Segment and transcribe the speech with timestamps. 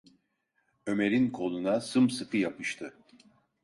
[0.87, 2.93] Ömer’in koluna sımsıkı yapıştı.